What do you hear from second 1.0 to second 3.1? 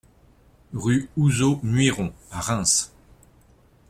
Houzeau Muiron à Reims